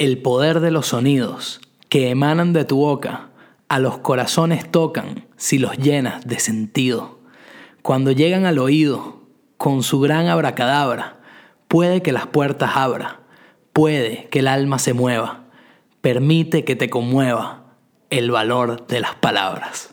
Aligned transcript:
El 0.00 0.16
poder 0.16 0.60
de 0.60 0.70
los 0.70 0.86
sonidos 0.86 1.60
que 1.90 2.08
emanan 2.08 2.54
de 2.54 2.64
tu 2.64 2.78
boca 2.78 3.28
a 3.68 3.78
los 3.78 3.98
corazones 3.98 4.70
tocan 4.70 5.26
si 5.36 5.58
los 5.58 5.76
llenas 5.76 6.26
de 6.26 6.38
sentido. 6.38 7.18
Cuando 7.82 8.10
llegan 8.10 8.46
al 8.46 8.58
oído, 8.58 9.20
con 9.58 9.82
su 9.82 10.00
gran 10.00 10.28
abracadabra, 10.28 11.20
puede 11.68 12.00
que 12.00 12.12
las 12.12 12.26
puertas 12.26 12.70
abra, 12.76 13.20
puede 13.74 14.26
que 14.30 14.38
el 14.38 14.48
alma 14.48 14.78
se 14.78 14.94
mueva, 14.94 15.44
permite 16.00 16.64
que 16.64 16.76
te 16.76 16.88
conmueva 16.88 17.74
el 18.08 18.30
valor 18.30 18.86
de 18.86 19.00
las 19.00 19.16
palabras. 19.16 19.92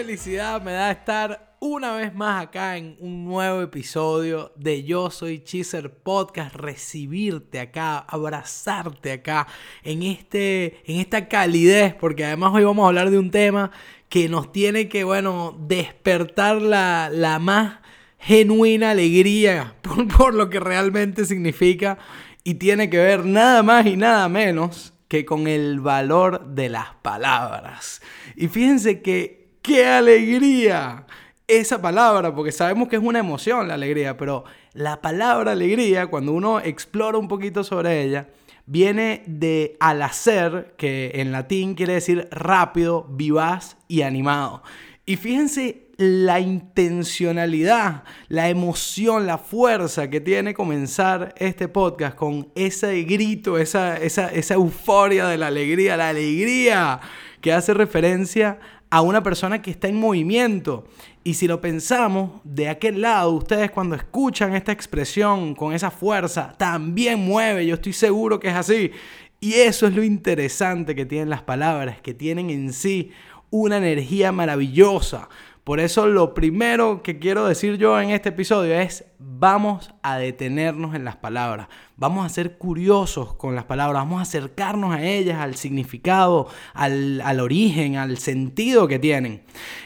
Felicidad 0.00 0.62
me 0.62 0.72
da 0.72 0.90
estar 0.90 1.56
una 1.60 1.94
vez 1.94 2.14
más 2.14 2.44
acá 2.44 2.78
en 2.78 2.96
un 3.00 3.26
nuevo 3.26 3.60
episodio 3.60 4.50
de 4.56 4.82
Yo 4.82 5.10
Soy 5.10 5.40
Cheeser 5.40 5.92
Podcast, 5.92 6.54
recibirte 6.54 7.60
acá, 7.60 7.98
abrazarte 7.98 9.12
acá 9.12 9.46
en, 9.82 10.02
este, 10.02 10.80
en 10.90 11.00
esta 11.00 11.28
calidez, 11.28 11.92
porque 11.92 12.24
además 12.24 12.52
hoy 12.54 12.64
vamos 12.64 12.82
a 12.84 12.88
hablar 12.88 13.10
de 13.10 13.18
un 13.18 13.30
tema 13.30 13.72
que 14.08 14.30
nos 14.30 14.52
tiene 14.52 14.88
que, 14.88 15.04
bueno, 15.04 15.54
despertar 15.68 16.62
la, 16.62 17.10
la 17.12 17.38
más 17.38 17.80
genuina 18.18 18.92
alegría 18.92 19.76
por, 19.82 20.08
por 20.08 20.34
lo 20.34 20.48
que 20.48 20.60
realmente 20.60 21.26
significa 21.26 21.98
y 22.42 22.54
tiene 22.54 22.88
que 22.88 22.96
ver 22.96 23.26
nada 23.26 23.62
más 23.62 23.84
y 23.84 23.98
nada 23.98 24.30
menos 24.30 24.94
que 25.08 25.26
con 25.26 25.46
el 25.46 25.80
valor 25.80 26.54
de 26.54 26.70
las 26.70 26.94
palabras. 27.02 28.00
Y 28.34 28.48
fíjense 28.48 29.02
que 29.02 29.39
¡Qué 29.70 29.86
alegría! 29.86 31.04
Esa 31.46 31.80
palabra, 31.80 32.34
porque 32.34 32.50
sabemos 32.50 32.88
que 32.88 32.96
es 32.96 33.02
una 33.02 33.20
emoción 33.20 33.68
la 33.68 33.74
alegría, 33.74 34.16
pero 34.16 34.42
la 34.72 35.00
palabra 35.00 35.52
alegría, 35.52 36.08
cuando 36.08 36.32
uno 36.32 36.58
explora 36.58 37.18
un 37.18 37.28
poquito 37.28 37.62
sobre 37.62 38.02
ella, 38.02 38.26
viene 38.66 39.22
de 39.28 39.76
al 39.78 40.02
hacer, 40.02 40.74
que 40.76 41.12
en 41.14 41.30
latín 41.30 41.76
quiere 41.76 41.92
decir 41.92 42.26
rápido, 42.32 43.06
vivaz 43.10 43.76
y 43.86 44.02
animado. 44.02 44.64
Y 45.06 45.14
fíjense 45.14 45.92
la 45.98 46.40
intencionalidad, 46.40 48.02
la 48.26 48.48
emoción, 48.48 49.24
la 49.24 49.38
fuerza 49.38 50.10
que 50.10 50.20
tiene 50.20 50.52
comenzar 50.52 51.32
este 51.36 51.68
podcast 51.68 52.16
con 52.16 52.48
ese 52.56 53.00
grito, 53.04 53.56
esa, 53.56 53.98
esa, 53.98 54.32
esa 54.32 54.54
euforia 54.54 55.28
de 55.28 55.38
la 55.38 55.46
alegría, 55.46 55.96
la 55.96 56.08
alegría 56.08 57.00
que 57.40 57.52
hace 57.52 57.72
referencia 57.72 58.58
a 58.90 59.00
una 59.02 59.22
persona 59.22 59.62
que 59.62 59.70
está 59.70 59.88
en 59.88 59.96
movimiento. 59.96 60.84
Y 61.22 61.34
si 61.34 61.46
lo 61.46 61.60
pensamos, 61.60 62.40
de 62.44 62.68
aquel 62.68 63.00
lado, 63.00 63.30
ustedes 63.30 63.70
cuando 63.70 63.94
escuchan 63.94 64.54
esta 64.54 64.72
expresión 64.72 65.54
con 65.54 65.72
esa 65.72 65.90
fuerza, 65.90 66.54
también 66.58 67.20
mueve, 67.20 67.66
yo 67.66 67.74
estoy 67.74 67.92
seguro 67.92 68.40
que 68.40 68.48
es 68.48 68.54
así. 68.54 68.90
Y 69.38 69.54
eso 69.54 69.86
es 69.86 69.94
lo 69.94 70.02
interesante 70.02 70.94
que 70.94 71.06
tienen 71.06 71.30
las 71.30 71.42
palabras, 71.42 72.00
que 72.00 72.14
tienen 72.14 72.50
en 72.50 72.72
sí 72.72 73.12
una 73.50 73.78
energía 73.78 74.32
maravillosa. 74.32 75.28
Por 75.64 75.78
eso 75.78 76.06
lo 76.06 76.34
primero 76.34 77.02
que 77.02 77.18
quiero 77.18 77.46
decir 77.46 77.76
yo 77.76 78.00
en 78.00 78.10
este 78.10 78.30
episodio 78.30 78.74
es 78.74 79.04
vamos 79.18 79.94
a 80.02 80.16
detenernos 80.18 80.94
en 80.94 81.04
las 81.04 81.16
palabras, 81.16 81.68
vamos 82.00 82.24
a 82.24 82.30
ser 82.30 82.56
curiosos 82.56 83.34
con 83.34 83.54
las 83.54 83.64
palabras, 83.64 84.02
vamos 84.02 84.20
a 84.20 84.22
acercarnos 84.22 84.94
a 84.94 85.04
ellas, 85.04 85.38
al 85.38 85.54
significado, 85.56 86.48
al, 86.72 87.20
al 87.20 87.40
origen, 87.40 87.96
al 87.96 88.16
sentido 88.16 88.88
que 88.88 88.98
tienen. 88.98 89.42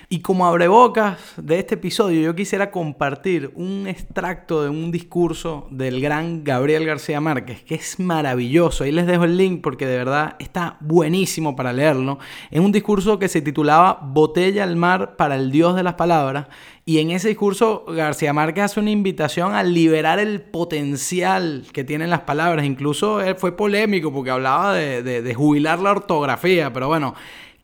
Y 0.08 0.20
como 0.20 0.46
abrebocas 0.46 1.18
de 1.36 1.58
este 1.58 1.74
episodio, 1.74 2.20
yo 2.20 2.36
quisiera 2.36 2.70
compartir 2.70 3.50
un 3.56 3.88
extracto 3.88 4.62
de 4.62 4.68
un 4.68 4.92
discurso 4.92 5.66
del 5.72 6.00
gran 6.00 6.44
Gabriel 6.44 6.86
García 6.86 7.20
Márquez, 7.20 7.64
que 7.64 7.74
es 7.74 7.98
maravilloso. 7.98 8.84
Ahí 8.84 8.92
les 8.92 9.08
dejo 9.08 9.24
el 9.24 9.36
link 9.36 9.60
porque 9.60 9.84
de 9.84 9.96
verdad 9.96 10.36
está 10.38 10.76
buenísimo 10.78 11.56
para 11.56 11.72
leerlo. 11.72 12.20
Es 12.52 12.60
un 12.60 12.70
discurso 12.70 13.18
que 13.18 13.28
se 13.28 13.42
titulaba 13.42 13.98
Botella 14.00 14.62
al 14.62 14.76
mar 14.76 15.16
para 15.16 15.34
el 15.34 15.50
Dios 15.50 15.74
de 15.74 15.82
las 15.82 15.94
Palabras. 15.94 16.46
Y 16.86 16.98
en 16.98 17.10
ese 17.10 17.28
discurso 17.28 17.84
García 17.88 18.32
Márquez 18.32 18.64
hace 18.64 18.80
una 18.80 18.90
invitación 18.90 19.54
a 19.54 19.62
liberar 19.62 20.18
el 20.18 20.42
potencial 20.42 21.64
que 21.72 21.82
tienen 21.82 22.10
las 22.10 22.20
palabras. 22.20 22.66
Incluso 22.66 23.22
él 23.22 23.36
fue 23.36 23.56
polémico 23.56 24.12
porque 24.12 24.30
hablaba 24.30 24.74
de, 24.74 25.02
de 25.02 25.34
jubilar 25.34 25.78
la 25.78 25.92
ortografía, 25.92 26.72
pero 26.72 26.88
bueno. 26.88 27.14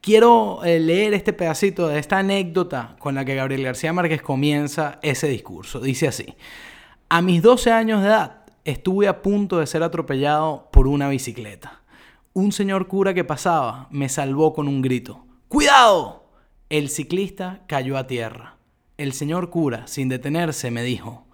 Quiero 0.03 0.65
eh, 0.65 0.81
leer 0.81 1.13
este 1.13 1.35
pedacito 1.35 1.87
de 1.87 1.99
esta 1.99 2.17
anécdota 2.17 2.97
con 2.99 3.15
la 3.15 3.27
que 3.27 3.35
Gabriel 3.35 3.65
García 3.65 3.93
Márquez 3.93 4.23
comienza 4.23 4.99
ese 5.03 5.29
discurso. 5.29 5.79
Dice 5.79 6.09
así, 6.09 6.35
a 7.11 7.21
mis 7.21 7.43
12 7.43 7.71
años 7.71 8.01
de 8.01 8.09
edad 8.09 8.47
estuve 8.65 9.09
a 9.09 9.21
punto 9.21 9.59
de 9.59 9.67
ser 9.67 9.83
atropellado 9.83 10.71
por 10.73 10.87
una 10.87 11.11
bicicleta. 11.11 11.83
Un 12.33 12.53
señor 12.53 12.87
cura 12.89 13.13
que 13.13 13.25
pasaba 13.25 13.89
me 13.91 14.09
salvó 14.09 14.55
con 14.55 14.69
un 14.69 14.81
grito. 14.81 15.27
¡Cuidado! 15.49 16.31
El 16.71 16.89
ciclista 16.89 17.65
cayó 17.67 17.99
a 17.99 18.07
tierra. 18.07 18.60
El 19.01 19.15
señor 19.15 19.49
cura, 19.49 19.87
sin 19.87 20.11
detenerse, 20.11 20.71
me 20.71 20.83
dijo, 20.83 21.25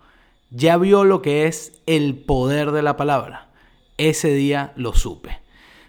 ya 0.51 0.77
vio 0.77 1.03
lo 1.03 1.21
que 1.21 1.49
es 1.49 1.83
el 1.87 2.15
poder 2.15 2.71
de 2.71 2.81
la 2.81 2.97
palabra. 2.97 3.49
Ese 3.99 4.33
día 4.33 4.73
lo 4.77 4.95
supe. 4.95 5.41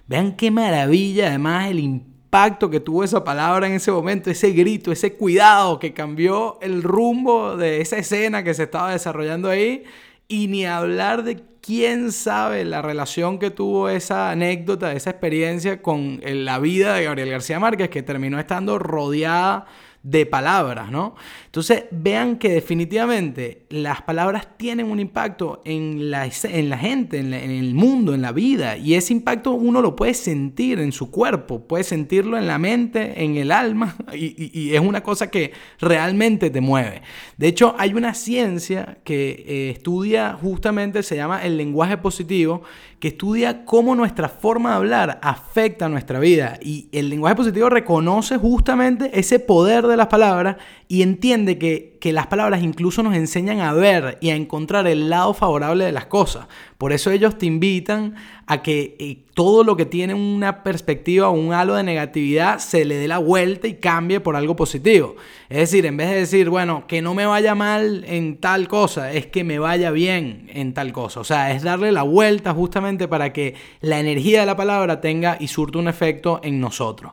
Vean 0.08 0.36
qué 0.36 0.50
maravilla 0.50 1.28
además 1.28 1.70
el 1.70 1.78
impacto 1.78 2.72
que 2.72 2.80
tuvo 2.80 3.04
esa 3.04 3.24
palabra 3.24 3.68
en 3.68 3.74
ese 3.74 3.92
momento, 3.92 4.32
ese 4.32 4.54
grito, 4.54 4.92
ese 4.92 5.14
cuidado 5.14 5.78
que 5.78 5.94
cambió 5.94 6.58
el 6.64 6.82
rumbo 6.82 7.56
de 7.56 7.80
esa 7.80 7.98
escena 7.98 8.44
que 8.44 8.56
se 8.56 8.64
estaba 8.64 8.94
desarrollando 8.94 9.48
ahí. 9.48 9.84
Y 10.28 10.48
ni 10.48 10.66
hablar 10.66 11.24
de 11.24 11.44
quién 11.62 12.12
sabe 12.12 12.66
la 12.66 12.82
relación 12.82 13.38
que 13.38 13.52
tuvo 13.52 13.88
esa 13.90 14.32
anécdota, 14.32 14.94
esa 14.94 15.12
experiencia 15.12 15.84
con 15.84 16.22
la 16.24 16.58
vida 16.58 16.96
de 16.96 17.04
Gabriel 17.04 17.30
García 17.30 17.60
Márquez, 17.60 17.90
que 17.90 18.02
terminó 18.02 18.40
estando 18.40 18.80
rodeada 18.80 19.68
de 20.10 20.26
palabras, 20.26 20.90
¿no? 20.90 21.16
Entonces 21.48 21.84
vean 21.92 22.38
que 22.38 22.50
definitivamente 22.50 23.66
las 23.70 24.02
palabras 24.04 24.48
tienen 24.56 24.90
un 24.90 25.02
impacto 25.02 25.62
en 25.66 26.10
la, 26.10 26.30
en 26.44 26.70
la 26.70 26.78
gente, 26.78 27.20
en, 27.20 27.34
el 27.34 27.74
mundo, 27.74 28.14
en 28.14 28.22
la 28.22 28.32
vida, 28.32 28.78
y 28.78 28.94
ese 28.94 29.12
impacto 29.12 29.52
uno 29.52 29.82
lo 29.82 29.98
puede 29.98 30.14
sentir 30.14 30.80
en 30.80 30.94
su 30.94 31.12
cuerpo, 31.12 31.68
puede 31.68 31.84
sentirlo 31.84 32.38
en 32.38 32.48
la 32.48 32.58
mente, 32.58 33.22
en 33.22 33.36
el 33.36 33.52
alma, 33.52 33.98
y, 34.14 34.74
es 34.74 34.80
una 34.80 35.04
cosa 35.04 35.30
que 35.30 35.52
realmente 35.78 36.50
te 36.50 36.62
mueve. 36.62 37.02
De 37.36 37.50
hecho, 37.50 37.76
hay 37.78 37.94
una 37.94 38.14
ciencia 38.14 39.00
que 39.04 39.44
eh, 39.46 39.70
estudia 39.72 40.38
justamente, 40.42 41.04
se 41.04 41.18
llama 41.18 41.44
el 41.44 41.58
lenguaje 41.58 41.98
positivo, 41.98 42.62
que 43.00 43.10
estudia 43.10 43.64
cómo 43.66 43.96
nuestra 43.96 44.28
forma 44.28 44.72
de 44.72 44.76
hablar 44.78 45.20
afecta 45.22 45.88
nuestra 45.88 46.20
vida, 46.20 46.58
y 46.62 46.90
el 46.92 47.10
lenguaje 47.10 47.36
positivo 47.36 47.70
reconoce 47.70 48.38
justamente 48.38 49.20
ese 49.20 49.40
poder 49.40 49.86
de 49.86 49.98
las 49.98 50.08
palabras 50.08 50.58
y 50.88 51.04
entiende 51.04 51.58
que, 51.58 51.97
que, 52.08 52.14
las 52.14 52.28
palabras 52.28 52.62
incluso 52.64 53.04
nos 53.04 53.16
enseñan 53.16 53.60
a 53.60 53.74
ver 53.74 54.18
y 54.22 54.30
a 54.30 54.36
encontrar 54.36 54.88
el 54.88 55.10
lado 55.10 55.34
favorable 55.34 55.86
de 55.86 55.92
las 55.92 56.06
cosas. 56.06 56.48
Por 56.78 56.94
eso 56.94 57.12
ellos 57.12 57.38
te 57.38 57.46
invitan 57.46 58.16
a 58.46 58.62
que 58.62 58.96
eh, 59.00 59.18
todo 59.34 59.64
lo 59.64 59.76
que 59.76 59.86
tiene 59.86 60.14
una 60.14 60.64
perspectiva 60.64 61.28
o 61.28 61.32
un 61.32 61.54
halo 61.54 61.76
de 61.76 61.84
negatividad 61.84 62.60
se 62.60 62.86
le 62.86 62.96
dé 62.96 63.08
la 63.08 63.18
vuelta 63.18 63.68
y 63.68 63.76
cambie 63.76 64.20
por 64.20 64.36
algo 64.36 64.56
positivo. 64.56 65.16
Es 65.50 65.58
decir, 65.58 65.86
en 65.86 65.98
vez 65.98 66.10
de 66.10 66.16
decir, 66.16 66.50
bueno, 66.50 66.86
que 66.88 67.02
no 67.02 67.14
me 67.14 67.26
vaya 67.26 67.56
mal 67.56 68.04
en 68.08 68.38
tal 68.38 68.68
cosa, 68.68 69.12
es 69.12 69.28
que 69.28 69.44
me 69.44 69.60
vaya 69.60 69.92
bien 69.92 70.50
en 70.54 70.74
tal 70.74 70.94
cosa. 70.94 71.20
O 71.20 71.24
sea, 71.24 71.52
es 71.52 71.64
darle 71.64 71.92
la 71.92 72.04
vuelta 72.04 72.54
justamente 72.54 73.08
para 73.08 73.34
que 73.34 73.56
la 73.82 74.00
energía 74.00 74.40
de 74.42 74.46
la 74.46 74.56
palabra 74.56 75.02
tenga 75.02 75.38
y 75.40 75.48
surta 75.48 75.80
un 75.80 75.88
efecto 75.88 76.40
en 76.44 76.60
nosotros. 76.60 77.12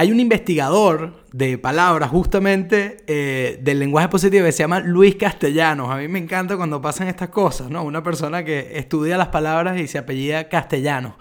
Hay 0.00 0.10
un 0.10 0.18
investigador 0.18 1.12
de 1.30 1.58
palabras 1.58 2.08
justamente 2.08 3.04
eh, 3.06 3.58
del 3.60 3.80
lenguaje 3.80 4.08
positivo 4.08 4.46
que 4.46 4.52
se 4.52 4.60
llama 4.60 4.80
Luis 4.80 5.16
Castellanos. 5.16 5.90
A 5.90 5.98
mí 5.98 6.08
me 6.08 6.18
encanta 6.18 6.56
cuando 6.56 6.80
pasan 6.80 7.08
estas 7.08 7.28
cosas, 7.28 7.68
¿no? 7.68 7.82
Una 7.82 8.02
persona 8.02 8.42
que 8.42 8.78
estudia 8.78 9.18
las 9.18 9.28
palabras 9.28 9.78
y 9.78 9.86
se 9.86 9.98
apellida 9.98 10.48
Castellanos. 10.48 11.16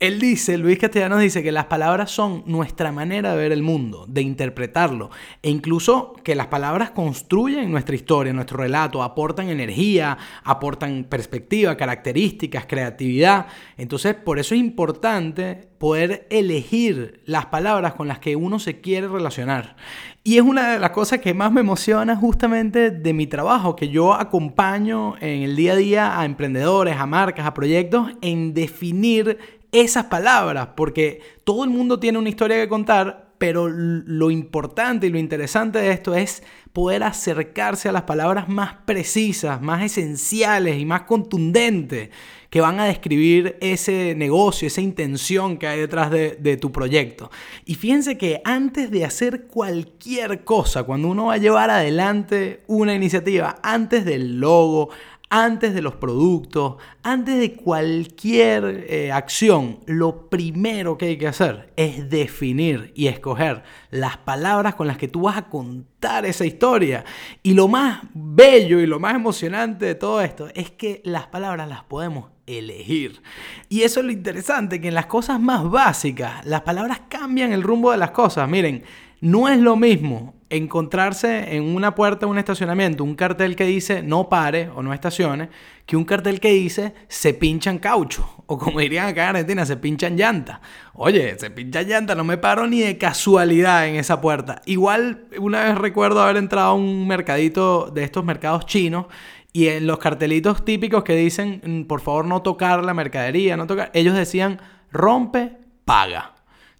Él 0.00 0.20
dice, 0.20 0.58
Luis 0.58 0.78
Castellanos 0.78 1.18
dice 1.20 1.42
que 1.42 1.50
las 1.50 1.64
palabras 1.64 2.10
son 2.10 2.42
nuestra 2.44 2.92
manera 2.92 3.30
de 3.30 3.38
ver 3.38 3.52
el 3.52 3.62
mundo, 3.62 4.04
de 4.06 4.20
interpretarlo, 4.20 5.08
e 5.40 5.48
incluso 5.48 6.12
que 6.22 6.34
las 6.34 6.48
palabras 6.48 6.90
construyen 6.90 7.70
nuestra 7.70 7.94
historia, 7.94 8.34
nuestro 8.34 8.58
relato, 8.58 9.02
aportan 9.02 9.48
energía, 9.48 10.18
aportan 10.42 11.04
perspectiva, 11.04 11.78
características, 11.78 12.66
creatividad. 12.66 13.46
Entonces, 13.78 14.14
por 14.14 14.38
eso 14.38 14.54
es 14.54 14.60
importante 14.60 15.70
poder 15.84 16.26
elegir 16.30 17.20
las 17.26 17.44
palabras 17.44 17.92
con 17.92 18.08
las 18.08 18.18
que 18.18 18.36
uno 18.36 18.58
se 18.58 18.80
quiere 18.80 19.06
relacionar. 19.06 19.76
Y 20.22 20.36
es 20.38 20.42
una 20.42 20.70
de 20.70 20.78
las 20.78 20.92
cosas 20.92 21.20
que 21.20 21.34
más 21.34 21.52
me 21.52 21.60
emociona 21.60 22.16
justamente 22.16 22.90
de 22.90 23.12
mi 23.12 23.26
trabajo, 23.26 23.76
que 23.76 23.90
yo 23.90 24.14
acompaño 24.14 25.16
en 25.20 25.42
el 25.42 25.56
día 25.56 25.74
a 25.74 25.76
día 25.76 26.18
a 26.18 26.24
emprendedores, 26.24 26.96
a 26.96 27.04
marcas, 27.04 27.44
a 27.44 27.52
proyectos 27.52 28.12
en 28.22 28.54
definir 28.54 29.36
esas 29.72 30.06
palabras, 30.06 30.68
porque 30.74 31.20
todo 31.44 31.64
el 31.64 31.70
mundo 31.70 32.00
tiene 32.00 32.16
una 32.16 32.30
historia 32.30 32.56
que 32.56 32.66
contar, 32.66 33.23
pero 33.44 33.68
lo 33.68 34.30
importante 34.30 35.06
y 35.06 35.10
lo 35.10 35.18
interesante 35.18 35.78
de 35.78 35.90
esto 35.90 36.14
es 36.14 36.42
poder 36.72 37.02
acercarse 37.02 37.90
a 37.90 37.92
las 37.92 38.04
palabras 38.04 38.48
más 38.48 38.72
precisas, 38.86 39.60
más 39.60 39.84
esenciales 39.84 40.80
y 40.80 40.86
más 40.86 41.02
contundentes 41.02 42.08
que 42.48 42.62
van 42.62 42.80
a 42.80 42.86
describir 42.86 43.58
ese 43.60 44.14
negocio, 44.16 44.66
esa 44.66 44.80
intención 44.80 45.58
que 45.58 45.66
hay 45.66 45.80
detrás 45.80 46.10
de, 46.10 46.56
tu 46.58 46.72
proyecto. 46.72 47.30
Y 47.66 47.74
fíjense 47.74 48.16
que 48.16 48.40
antes 48.46 48.90
de 48.90 49.04
hacer 49.04 49.46
cualquier 49.46 50.42
cosa, 50.44 50.84
cuando 50.84 51.08
uno 51.08 51.26
va 51.26 51.34
a 51.34 51.38
llevar 51.38 51.68
adelante 51.68 52.62
una 52.66 52.94
iniciativa, 52.94 53.58
antes 53.62 54.06
del 54.06 54.40
logo, 54.40 54.88
antes 55.36 55.74
de 55.74 55.82
los 55.82 55.96
productos, 55.96 56.76
antes 57.02 57.40
de 57.40 57.54
cualquier 57.54 58.86
eh, 58.88 59.10
acción, 59.10 59.80
lo 59.84 60.30
primero 60.30 60.96
que 60.96 61.06
hay 61.06 61.18
que 61.18 61.26
hacer 61.26 61.72
es 61.74 62.08
definir 62.08 62.92
y 62.94 63.08
escoger 63.08 63.64
las 63.90 64.16
palabras 64.16 64.76
con 64.76 64.86
las 64.86 64.96
que 64.96 65.08
tú 65.08 65.22
vas 65.22 65.36
a 65.36 65.48
contar 65.48 66.24
esa 66.24 66.44
historia. 66.44 67.04
Y 67.42 67.54
lo 67.54 67.66
más 67.66 68.02
bello 68.14 68.78
y 68.78 68.86
lo 68.86 69.00
más 69.00 69.16
emocionante 69.16 69.86
de 69.86 69.96
todo 69.96 70.20
esto 70.20 70.46
es 70.54 70.70
que 70.70 71.02
las 71.04 71.26
palabras 71.26 71.68
las 71.68 71.82
podemos 71.82 72.30
elegir. 72.46 73.20
Y 73.68 73.82
eso 73.82 73.98
es 73.98 74.06
lo 74.06 74.12
interesante, 74.12 74.80
que 74.80 74.86
en 74.86 74.94
las 74.94 75.06
cosas 75.06 75.40
más 75.40 75.68
básicas, 75.68 76.46
las 76.46 76.60
palabras 76.60 77.02
cambian 77.08 77.52
el 77.52 77.64
rumbo 77.64 77.90
de 77.90 77.96
las 77.96 78.12
cosas. 78.12 78.48
Miren, 78.48 78.84
no 79.24 79.48
es 79.48 79.58
lo 79.58 79.74
mismo 79.76 80.34
encontrarse 80.50 81.56
en 81.56 81.74
una 81.74 81.94
puerta 81.94 82.26
de 82.26 82.30
un 82.30 82.36
estacionamiento 82.36 83.02
un 83.02 83.14
cartel 83.14 83.56
que 83.56 83.64
dice 83.64 84.02
no 84.02 84.28
pare 84.28 84.68
o 84.68 84.82
no 84.82 84.92
estacione 84.92 85.48
que 85.86 85.96
un 85.96 86.04
cartel 86.04 86.40
que 86.40 86.50
dice 86.52 86.92
se 87.08 87.32
pinchan 87.32 87.78
caucho 87.78 88.28
o 88.46 88.58
como 88.58 88.80
dirían 88.80 89.06
acá 89.06 89.22
en 89.22 89.28
Argentina 89.30 89.64
se 89.64 89.78
pinchan 89.78 90.18
llanta. 90.18 90.60
Oye, 90.92 91.38
se 91.38 91.48
pinchan 91.50 91.88
llanta, 91.88 92.14
no 92.14 92.22
me 92.22 92.36
paro 92.36 92.66
ni 92.66 92.80
de 92.80 92.98
casualidad 92.98 93.88
en 93.88 93.96
esa 93.96 94.20
puerta. 94.20 94.60
Igual 94.66 95.24
una 95.38 95.64
vez 95.64 95.78
recuerdo 95.78 96.20
haber 96.20 96.36
entrado 96.36 96.68
a 96.68 96.74
un 96.74 97.08
mercadito 97.08 97.90
de 97.90 98.04
estos 98.04 98.26
mercados 98.26 98.66
chinos 98.66 99.06
y 99.54 99.68
en 99.68 99.86
los 99.86 99.96
cartelitos 99.96 100.66
típicos 100.66 101.02
que 101.02 101.16
dicen 101.16 101.62
mm, 101.64 101.84
por 101.84 102.02
favor 102.02 102.26
no 102.26 102.42
tocar 102.42 102.84
la 102.84 102.92
mercadería, 102.92 103.56
no 103.56 103.66
tocar, 103.66 103.90
ellos 103.94 104.14
decían 104.14 104.60
rompe, 104.92 105.56
paga. 105.86 106.33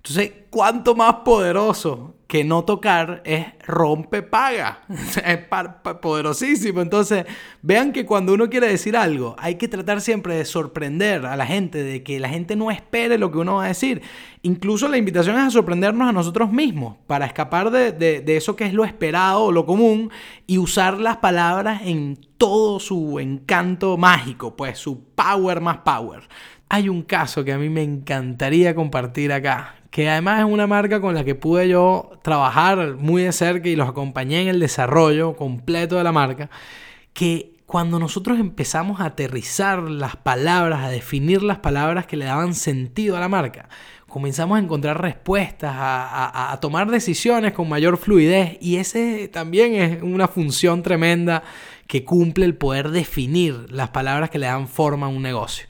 Entonces, 0.06 0.33
¿cuánto 0.51 0.95
más 0.95 1.15
poderoso 1.25 2.17
que 2.27 2.45
no 2.45 2.62
tocar 2.65 3.23
es 3.25 3.47
rompe, 3.67 4.21
paga? 4.21 4.81
es 5.25 5.39
poderosísimo. 6.03 6.83
Entonces, 6.83 7.25
vean 7.62 7.91
que 7.91 8.05
cuando 8.05 8.35
uno 8.35 8.51
quiere 8.51 8.69
decir 8.69 8.99
algo, 8.99 9.35
hay 9.39 9.55
que 9.55 9.67
tratar 9.67 10.03
siempre 10.03 10.35
de 10.35 10.45
sorprender 10.45 11.25
a 11.25 11.37
la 11.37 11.47
gente, 11.47 11.83
de 11.83 12.03
que 12.03 12.21
la 12.21 12.29
gente 12.29 12.55
no 12.55 12.71
espere 12.71 13.17
lo 13.17 13.33
que 13.33 13.39
uno 13.39 13.55
va 13.55 13.65
a 13.65 13.69
decir. 13.69 14.03
Incluso 14.43 14.89
la 14.89 14.99
invitación 14.99 15.37
es 15.37 15.43
a 15.45 15.51
sorprendernos 15.51 16.06
a 16.06 16.12
nosotros 16.12 16.53
mismos, 16.53 16.99
para 17.06 17.25
escapar 17.25 17.71
de, 17.71 17.93
de 17.93 18.37
eso 18.37 18.56
que 18.56 18.67
es 18.67 18.75
lo 18.75 18.85
esperado 18.85 19.53
lo 19.53 19.65
común 19.65 20.11
y 20.47 20.59
usar 20.59 20.99
las 20.99 21.17
palabras 21.17 21.81
en 21.83 22.19
todo 22.37 22.79
su 22.79 23.21
encanto 23.21 23.97
mágico, 23.97 24.55
pues 24.55 24.77
su 24.77 25.03
power 25.15 25.62
más 25.62 25.79
power. 25.79 26.29
Hay 26.69 26.91
un 26.91 27.03
caso 27.03 27.43
que 27.43 27.53
a 27.53 27.59
mí 27.59 27.71
me 27.71 27.83
encantaría 27.83 28.75
compartir 28.75 29.33
acá, 29.33 29.77
que 29.94 30.11
además 30.11 30.41
es 30.41 30.46
una 30.46 30.67
marca 30.67 31.00
con 31.00 31.14
la 31.14 31.23
que 31.23 31.37
pude 31.37 31.69
yo 31.69 32.11
trabajar 32.23 32.96
muy 32.96 33.23
de 33.23 33.31
cerca 33.31 33.69
y 33.69 33.76
los 33.76 33.88
acompañé 33.88 34.43
en 34.43 34.49
el 34.49 34.58
desarrollo 34.58 35.37
completo 35.37 35.94
de 35.94 36.02
la 36.02 36.11
marca, 36.11 36.50
que 37.12 37.55
cuando 37.64 38.00
nosotros 38.00 38.41
empezamos 38.41 39.00
a 39.00 39.05
aterrizar 39.05 39.85
las 39.85 40.17
palabras, 40.17 40.82
a 40.82 40.88
definir 40.88 41.44
las 41.44 41.58
palabras 41.58 42.06
que 42.06 42.17
le 42.17 42.25
daban 42.25 42.55
sentido 42.55 43.17
a 43.17 43.20
la 43.20 43.29
marca, 43.29 43.69
comenzamos 44.08 44.58
a 44.58 44.62
encontrar 44.62 45.00
respuestas, 45.00 45.73
a, 45.76 46.50
a 46.50 46.58
tomar 46.58 46.91
decisiones 46.91 47.52
con 47.52 47.69
mayor 47.69 47.96
fluidez 47.96 48.58
y 48.61 48.79
ese 48.79 49.29
también 49.29 49.75
es 49.76 50.02
una 50.02 50.26
función 50.26 50.82
tremenda 50.82 51.44
que 51.87 52.02
cumple 52.02 52.46
el 52.46 52.56
poder 52.56 52.91
definir 52.91 53.70
las 53.70 53.91
palabras 53.91 54.29
que 54.29 54.41
le 54.41 54.46
dan 54.46 54.67
forma 54.67 55.06
a 55.06 55.11
un 55.11 55.23
negocio. 55.23 55.69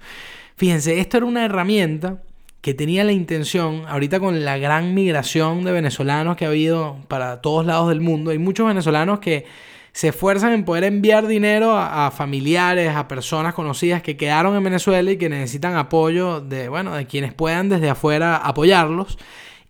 Fíjense, 0.56 0.99
esto 0.99 1.19
era 1.19 1.26
una 1.26 1.44
herramienta 1.44 2.23
que 2.64 2.72
tenía 2.72 3.05
la 3.05 3.12
intención, 3.12 3.84
ahorita 3.88 4.20
con 4.20 4.43
la 4.43 4.56
gran 4.56 4.94
migración 4.94 5.64
de 5.64 5.72
venezolanos 5.72 6.34
que 6.34 6.46
ha 6.46 6.49
habido 6.49 6.96
para 7.08 7.43
todos 7.43 7.66
lados 7.66 7.90
del 7.90 8.00
mundo, 8.00 8.31
hay 8.31 8.38
muchos 8.38 8.66
venezolanos 8.66 9.19
que 9.19 9.44
se 9.93 10.08
esfuerzan 10.08 10.55
en 10.55 10.64
poder 10.64 10.84
enviar 10.84 11.26
dinero 11.26 11.76
a, 11.76 12.11
familiares, 12.11 12.96
a 12.96 13.06
personas 13.06 13.52
conocidas 13.52 14.00
que 14.00 14.16
quedaron 14.16 14.56
en 14.56 14.64
Venezuela 14.64 15.11
y 15.11 15.19
que 15.19 15.28
necesitan 15.28 15.76
apoyo 15.76 16.40
de, 16.40 16.70
bueno, 16.70 16.94
de 16.94 17.05
quienes 17.05 17.34
puedan 17.34 17.69
desde 17.69 17.90
afuera 17.90 18.38
apoyarlos. 18.38 19.19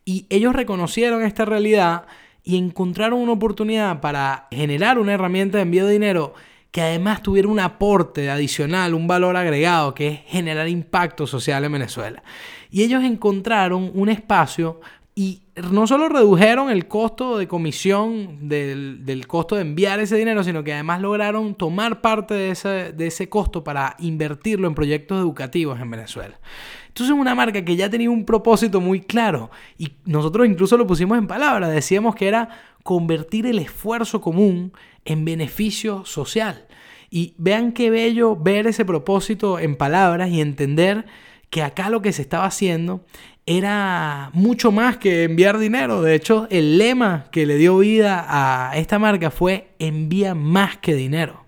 Y 0.04 0.26
ellos 0.30 0.54
reconocieron 0.54 1.24
esta 1.24 1.44
realidad 1.44 2.06
y 2.44 2.56
encontraron 2.56 3.18
una 3.18 3.32
oportunidad 3.32 4.00
para 4.00 4.46
generar 4.52 5.00
una 5.00 5.14
herramienta 5.14 5.58
de 5.58 5.62
envío 5.62 5.84
de 5.86 5.94
dinero 5.94 6.34
que 6.74 6.82
además 6.82 7.22
tuviera 7.22 7.46
un 7.46 7.60
aporte 7.60 8.28
adicional, 8.28 8.94
un 8.94 9.06
valor 9.06 9.36
agregado, 9.36 9.94
que 9.94 10.08
es 10.08 10.20
generar 10.26 10.68
impacto 10.68 11.24
social 11.24 11.64
en 11.64 11.70
Venezuela. 11.70 12.24
Y 12.68 12.82
ellos 12.82 13.04
encontraron 13.04 13.92
un 13.94 14.08
espacio 14.08 14.80
y 15.14 15.42
no 15.70 15.86
solo 15.86 16.08
redujeron 16.08 16.72
el 16.72 16.88
costo 16.88 17.38
de 17.38 17.46
comisión 17.46 18.48
del, 18.48 19.24
costo 19.28 19.54
de 19.54 19.62
enviar 19.62 20.00
ese 20.00 20.16
dinero, 20.16 20.42
sino 20.42 20.64
que 20.64 20.72
además 20.72 21.00
lograron 21.00 21.54
tomar 21.54 22.00
parte 22.00 22.34
de 22.34 22.50
ese, 22.50 22.92
de 22.92 23.06
ese 23.06 23.28
costo 23.28 23.62
para 23.62 23.94
invertirlo 24.00 24.66
en 24.66 24.74
proyectos 24.74 25.20
educativos 25.20 25.78
en 25.80 25.92
Venezuela. 25.92 26.40
Entonces 26.88 27.14
es 27.14 27.20
una 27.20 27.36
marca 27.36 27.64
que 27.64 27.76
ya 27.76 27.88
tenía 27.88 28.10
un 28.10 28.24
propósito 28.24 28.80
muy 28.80 29.00
claro 29.00 29.52
y 29.78 29.92
nosotros 30.06 30.44
incluso 30.48 30.76
lo 30.76 30.88
pusimos 30.88 31.18
en 31.18 31.28
palabras, 31.28 31.70
decíamos 31.70 32.16
que 32.16 32.26
era 32.26 32.48
convertir 32.84 33.46
el 33.46 33.58
esfuerzo 33.58 34.20
común 34.20 34.72
en 35.04 35.24
beneficio 35.24 36.04
social. 36.04 36.68
Y 37.10 37.34
vean 37.38 37.72
qué 37.72 37.90
bello 37.90 38.36
ver 38.36 38.68
ese 38.68 38.84
propósito 38.84 39.58
en 39.58 39.74
palabras 39.74 40.30
y 40.30 40.40
entender 40.40 41.06
que 41.50 41.62
acá 41.62 41.90
lo 41.90 42.02
que 42.02 42.12
se 42.12 42.22
estaba 42.22 42.44
haciendo 42.44 43.04
era 43.46 44.30
mucho 44.34 44.70
más 44.70 44.98
que 44.98 45.24
enviar 45.24 45.58
dinero. 45.58 46.02
De 46.02 46.14
hecho, 46.14 46.46
el 46.50 46.78
lema 46.78 47.26
que 47.32 47.46
le 47.46 47.56
dio 47.56 47.78
vida 47.78 48.26
a 48.28 48.76
esta 48.76 48.98
marca 48.98 49.30
fue 49.30 49.74
envía 49.78 50.34
más 50.34 50.76
que 50.76 50.94
dinero. 50.94 51.44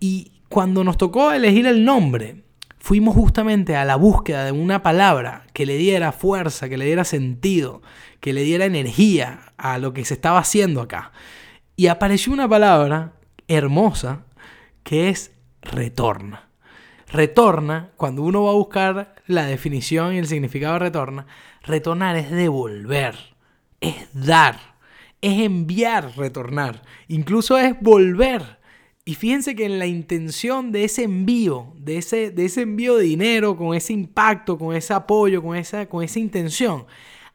Y 0.00 0.32
cuando 0.48 0.84
nos 0.84 0.98
tocó 0.98 1.32
elegir 1.32 1.66
el 1.66 1.84
nombre, 1.84 2.42
fuimos 2.78 3.14
justamente 3.14 3.76
a 3.76 3.84
la 3.84 3.96
búsqueda 3.96 4.44
de 4.44 4.52
una 4.52 4.82
palabra 4.82 5.46
que 5.52 5.64
le 5.64 5.76
diera 5.76 6.12
fuerza, 6.12 6.68
que 6.68 6.76
le 6.76 6.84
diera 6.84 7.04
sentido, 7.04 7.80
que 8.20 8.32
le 8.32 8.42
diera 8.42 8.64
energía 8.64 9.51
a 9.62 9.78
lo 9.78 9.92
que 9.92 10.04
se 10.04 10.14
estaba 10.14 10.38
haciendo 10.38 10.80
acá. 10.80 11.12
Y 11.76 11.86
apareció 11.86 12.32
una 12.32 12.48
palabra 12.48 13.14
hermosa 13.48 14.26
que 14.82 15.08
es 15.08 15.32
retorna 15.62 16.52
retorna, 17.12 17.90
cuando 17.96 18.22
uno 18.22 18.44
va 18.44 18.50
a 18.50 18.54
buscar 18.54 19.14
la 19.26 19.44
definición 19.44 20.14
y 20.14 20.18
el 20.18 20.26
significado 20.26 20.74
de 20.74 20.78
retorna, 20.80 21.26
retornar 21.62 22.16
es 22.16 22.30
devolver, 22.30 23.14
es 23.80 24.08
dar, 24.12 24.58
es 25.20 25.40
enviar, 25.40 26.16
retornar, 26.16 26.82
incluso 27.08 27.58
es 27.58 27.78
volver. 27.80 28.60
Y 29.04 29.14
fíjense 29.16 29.56
que 29.56 29.66
en 29.66 29.78
la 29.78 29.86
intención 29.86 30.72
de 30.72 30.84
ese 30.84 31.02
envío, 31.02 31.72
de 31.76 31.98
ese, 31.98 32.30
de 32.30 32.44
ese 32.44 32.62
envío 32.62 32.96
de 32.96 33.04
dinero, 33.04 33.56
con 33.56 33.74
ese 33.74 33.92
impacto, 33.92 34.56
con 34.56 34.74
ese 34.74 34.94
apoyo, 34.94 35.42
con 35.42 35.56
esa, 35.56 35.86
con 35.86 36.04
esa 36.04 36.20
intención, 36.20 36.86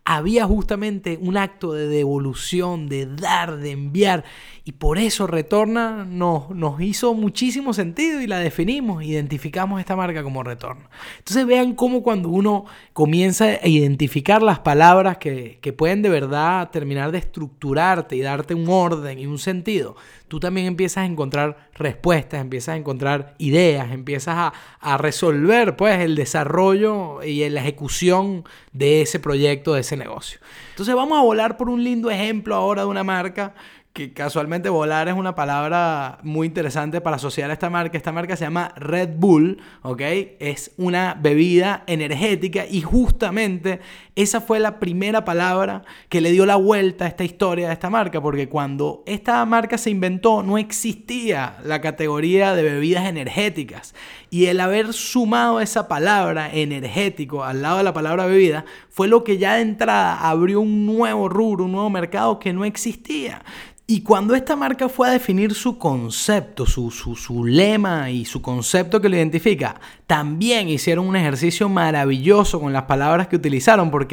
había 0.09 0.45
justamente 0.45 1.19
un 1.21 1.35
acto 1.35 1.73
de 1.73 1.89
devolución, 1.89 2.87
de 2.87 3.07
dar, 3.07 3.57
de 3.57 3.71
enviar. 3.71 4.23
Y 4.63 4.71
por 4.71 4.99
eso 4.99 5.27
Retorna 5.27 6.05
nos, 6.05 6.49
nos 6.49 6.79
hizo 6.79 7.13
muchísimo 7.13 7.73
sentido 7.73 8.21
y 8.21 8.27
la 8.27 8.39
definimos, 8.39 9.03
identificamos 9.03 9.81
esta 9.81 9.97
marca 9.97 10.23
como 10.23 10.43
Retorna. 10.43 10.89
Entonces 11.17 11.45
vean 11.45 11.73
cómo 11.73 12.03
cuando 12.03 12.29
uno 12.29 12.65
comienza 12.93 13.45
a 13.45 13.67
identificar 13.67 14.41
las 14.41 14.59
palabras 14.59 15.17
que, 15.17 15.59
que 15.61 15.73
pueden 15.73 16.01
de 16.01 16.09
verdad 16.09 16.69
terminar 16.69 17.11
de 17.11 17.17
estructurarte 17.17 18.15
y 18.15 18.21
darte 18.21 18.53
un 18.53 18.69
orden 18.69 19.19
y 19.19 19.25
un 19.25 19.39
sentido, 19.39 19.97
tú 20.29 20.39
también 20.39 20.67
empiezas 20.67 21.03
a 21.03 21.05
encontrar 21.05 21.69
respuestas, 21.73 22.41
empiezas 22.41 22.75
a 22.75 22.77
encontrar 22.77 23.35
ideas, 23.37 23.91
empiezas 23.91 24.35
a, 24.37 24.53
a 24.79 24.97
resolver 24.97 25.75
pues 25.75 25.99
el 25.99 26.15
desarrollo 26.15 27.23
y 27.23 27.47
la 27.49 27.61
ejecución 27.61 28.45
de 28.71 29.01
ese 29.01 29.19
proyecto, 29.19 29.73
de 29.73 29.83
negocio. 29.97 30.39
Entonces 30.71 30.95
vamos 30.95 31.17
a 31.17 31.21
volar 31.21 31.57
por 31.57 31.69
un 31.69 31.83
lindo 31.83 32.09
ejemplo 32.09 32.55
ahora 32.55 32.83
de 32.83 32.87
una 32.87 33.03
marca 33.03 33.53
que 33.97 34.13
casualmente 34.13 34.69
volar 34.69 35.07
es 35.07 35.15
una 35.15 35.33
palabra 35.33 36.19
muy 36.21 36.45
interesante 36.45 37.01
para 37.01 37.15
asociar 37.15 37.49
a 37.49 37.53
esta 37.53 37.71
marca. 37.71 37.97
Esta 37.97 38.11
marca 38.11 38.35
se 38.35 38.43
llama 38.43 38.71
Red 38.75 39.15
Bull, 39.15 39.57
¿ok? 39.81 40.01
Es 40.39 40.71
una 40.77 41.17
bebida 41.19 41.83
energética 41.87 42.67
y 42.69 42.81
justamente 42.81 43.79
esa 44.17 44.41
fue 44.41 44.59
la 44.59 44.79
primera 44.79 45.23
palabra 45.23 45.83
que 46.09 46.21
le 46.21 46.31
dio 46.31 46.47
la 46.47 46.55
vuelta 46.55 47.05
a 47.05 47.07
esta 47.07 47.23
historia 47.23 47.67
de 47.67 47.73
esta 47.73 47.91
marca, 47.91 48.19
porque 48.19 48.49
cuando 48.49 49.03
esta 49.05 49.45
marca 49.45 49.77
se 49.77 49.91
inventó 49.91 50.41
no 50.41 50.57
existía 50.57 51.57
la 51.63 51.81
categoría 51.81 52.55
de 52.55 52.63
bebidas 52.63 53.05
energéticas. 53.05 53.93
Y 54.31 54.47
el 54.47 54.59
haber 54.59 54.93
sumado 54.93 55.61
esa 55.61 55.87
palabra 55.87 56.49
energético 56.51 57.43
al 57.43 57.61
lado 57.61 57.77
de 57.77 57.83
la 57.83 57.93
palabra 57.93 58.25
bebida 58.25 58.65
fue 58.89 59.07
lo 59.07 59.23
que 59.23 59.37
ya 59.37 59.53
de 59.53 59.61
entrada 59.61 60.19
abrió 60.27 60.61
un 60.61 60.87
nuevo 60.87 61.29
rubro, 61.29 61.65
un 61.65 61.73
nuevo 61.73 61.91
mercado 61.91 62.39
que 62.39 62.53
no 62.53 62.65
existía. 62.65 63.43
Y 63.89 64.01
cuando 64.01 64.35
esta 64.35 64.57
marca 64.57 64.89
fue 64.89 65.07
a 65.07 65.11
definir 65.11 65.53
su 65.53 65.77
concepto, 65.77 66.65
su, 66.65 66.91
su, 66.91 67.45
lema 67.45 68.09
y 68.09 68.25
su 68.25 68.41
concepto 68.41 68.99
que 68.99 69.07
lo 69.07 69.15
identifica, 69.15 69.79
también 70.05 70.67
hicieron 70.67 71.07
un 71.07 71.15
ejercicio 71.15 71.69
maravilloso 71.69 72.59
con 72.59 72.73
las 72.73 72.83
palabras 72.83 73.29
que 73.29 73.37
utilizaron, 73.37 73.89
porque 73.89 74.06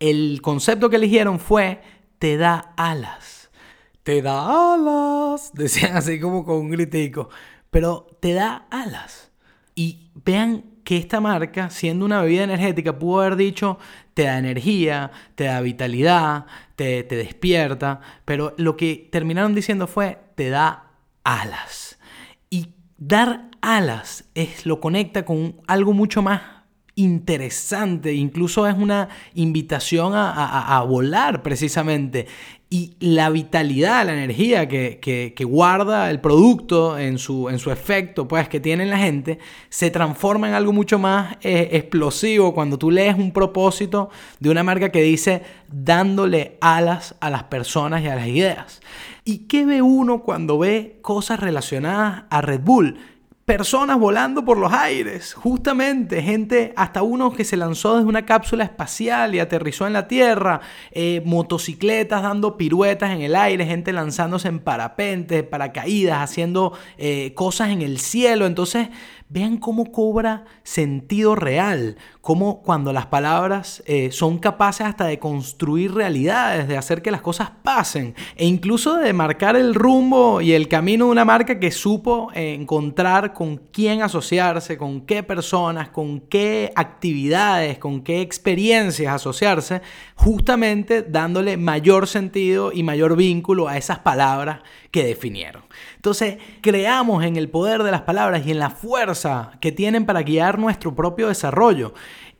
el 0.00 0.40
concepto 0.42 0.90
que 0.90 0.96
eligieron 0.96 1.38
fue 1.38 1.80
te 2.18 2.36
da 2.36 2.72
alas. 2.76 3.50
Te 4.02 4.22
da 4.22 4.74
alas, 4.74 5.52
decían 5.54 5.96
así 5.96 6.20
como 6.20 6.44
con 6.44 6.56
un 6.56 6.70
gritico, 6.70 7.30
pero 7.70 8.06
te 8.20 8.32
da 8.32 8.66
alas. 8.70 9.30
Y 9.74 10.10
vean 10.24 10.64
que 10.84 10.98
esta 10.98 11.20
marca, 11.20 11.70
siendo 11.70 12.04
una 12.04 12.20
bebida 12.20 12.44
energética, 12.44 12.98
pudo 12.98 13.20
haber 13.20 13.36
dicho, 13.36 13.78
te 14.12 14.24
da 14.24 14.38
energía, 14.38 15.10
te 15.34 15.44
da 15.44 15.60
vitalidad, 15.62 16.46
te, 16.76 17.02
te 17.02 17.16
despierta, 17.16 18.00
pero 18.24 18.54
lo 18.58 18.76
que 18.76 19.08
terminaron 19.10 19.54
diciendo 19.54 19.86
fue, 19.86 20.18
te 20.34 20.50
da 20.50 20.90
alas. 21.24 21.98
Y 22.50 22.74
dar 22.98 23.50
alas 23.62 24.24
es 24.34 24.66
lo 24.66 24.80
conecta 24.80 25.24
con 25.24 25.56
algo 25.66 25.94
mucho 25.94 26.20
más 26.22 26.42
interesante, 26.96 28.12
incluso 28.14 28.66
es 28.66 28.76
una 28.76 29.08
invitación 29.34 30.12
a, 30.14 30.84
volar 30.88 31.42
precisamente. 31.42 32.26
Y 32.70 32.96
la 32.98 33.30
vitalidad, 33.30 34.06
la 34.06 34.14
energía 34.14 34.66
que, 34.68 35.46
guarda 35.46 36.10
el 36.10 36.20
producto 36.20 36.98
en 36.98 37.18
su, 37.18 37.48
en 37.48 37.58
su, 37.58 37.70
efecto, 37.70 38.26
pues 38.26 38.48
que 38.48 38.60
tiene 38.60 38.84
en 38.84 38.90
la 38.90 38.98
gente, 38.98 39.38
se 39.68 39.90
transforma 39.90 40.48
en 40.48 40.54
algo 40.54 40.72
mucho 40.72 40.98
más 40.98 41.36
eh, 41.42 41.70
explosivo 41.72 42.54
cuando 42.54 42.78
tú 42.78 42.90
lees 42.90 43.16
un 43.16 43.32
propósito 43.32 44.10
de 44.40 44.50
una 44.50 44.62
marca 44.62 44.90
que 44.90 45.02
dice 45.02 45.42
dándole 45.68 46.58
alas 46.60 47.14
a 47.20 47.30
las 47.30 47.44
personas 47.44 48.02
y 48.02 48.08
a 48.08 48.16
las 48.16 48.26
ideas. 48.26 48.80
¿Y 49.24 49.46
qué 49.46 49.64
ve 49.64 49.80
uno 49.80 50.22
cuando 50.22 50.58
ve 50.58 50.98
cosas 51.00 51.40
relacionadas 51.40 52.24
a 52.28 52.40
Red 52.40 52.60
Bull? 52.60 52.98
Personas 53.44 53.98
volando 53.98 54.44
por 54.44 54.56
los 54.56 54.72
aires, 54.72 55.34
justamente, 55.34 56.22
gente, 56.22 56.72
hasta 56.76 57.02
uno 57.02 57.32
que 57.32 57.44
se 57.44 57.58
lanzó 57.58 57.96
desde 57.96 58.08
una 58.08 58.24
cápsula 58.24 58.64
espacial 58.64 59.34
y 59.34 59.38
aterrizó 59.38 59.86
en 59.86 59.92
la 59.92 60.08
Tierra, 60.08 60.60
eh, 60.92 61.20
motocicletas 61.26 62.22
dando 62.22 62.56
piruetas 62.56 63.10
en 63.10 63.20
el 63.20 63.36
aire, 63.36 63.66
gente 63.66 63.92
lanzándose 63.92 64.48
en 64.48 64.60
parapentes, 64.60 65.42
paracaídas, 65.42 66.22
haciendo 66.22 66.72
eh, 66.96 67.32
cosas 67.34 67.68
en 67.68 67.82
el 67.82 67.98
cielo. 67.98 68.46
Entonces, 68.46 68.88
Vean 69.30 69.56
cómo 69.56 69.90
cobra 69.90 70.44
sentido 70.62 71.34
real, 71.34 71.96
cómo 72.20 72.62
cuando 72.62 72.92
las 72.92 73.06
palabras 73.06 73.82
eh, 73.86 74.12
son 74.12 74.38
capaces 74.38 74.86
hasta 74.86 75.06
de 75.06 75.18
construir 75.18 75.94
realidades, 75.94 76.68
de 76.68 76.76
hacer 76.76 77.00
que 77.00 77.10
las 77.10 77.22
cosas 77.22 77.50
pasen 77.62 78.14
e 78.36 78.46
incluso 78.46 78.96
de 78.98 79.12
marcar 79.14 79.56
el 79.56 79.74
rumbo 79.74 80.40
y 80.42 80.52
el 80.52 80.68
camino 80.68 81.06
de 81.06 81.12
una 81.12 81.24
marca 81.24 81.58
que 81.58 81.70
supo 81.70 82.30
encontrar 82.34 83.32
con 83.32 83.56
quién 83.56 84.02
asociarse, 84.02 84.76
con 84.76 85.00
qué 85.00 85.22
personas, 85.22 85.88
con 85.88 86.20
qué 86.20 86.70
actividades, 86.76 87.78
con 87.78 88.02
qué 88.02 88.20
experiencias 88.20 89.14
asociarse, 89.14 89.80
justamente 90.16 91.02
dándole 91.02 91.56
mayor 91.56 92.06
sentido 92.06 92.72
y 92.72 92.82
mayor 92.82 93.16
vínculo 93.16 93.68
a 93.68 93.78
esas 93.78 94.00
palabras 94.00 94.60
que 94.90 95.04
definieron. 95.04 95.64
Entonces, 96.04 96.36
creamos 96.60 97.24
en 97.24 97.36
el 97.36 97.48
poder 97.48 97.82
de 97.82 97.90
las 97.90 98.02
palabras 98.02 98.46
y 98.46 98.50
en 98.50 98.58
la 98.58 98.68
fuerza 98.68 99.52
que 99.58 99.72
tienen 99.72 100.04
para 100.04 100.20
guiar 100.20 100.58
nuestro 100.58 100.94
propio 100.94 101.28
desarrollo. 101.28 101.94